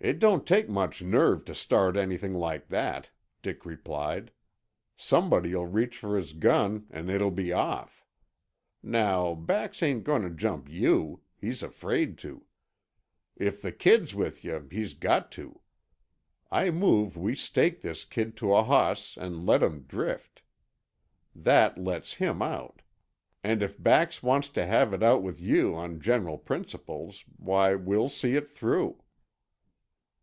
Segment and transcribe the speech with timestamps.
[0.00, 3.10] "It don't take much nerve to start anything like that,"
[3.42, 4.32] Dick replied.
[4.96, 8.04] "Somebody'll reach for his gun, and it'll be off.
[8.82, 12.44] Now, Bax ain't goin' to jump you—he's afraid to.
[13.36, 15.60] If the kid's with yuh he's got to.
[16.50, 20.42] I move we stake this kid to a hoss, and let him drift.
[21.36, 22.82] That lets him out.
[23.44, 28.08] And if Bax wants to have it out with yuh on general principles, why, we'll
[28.08, 29.00] see it through."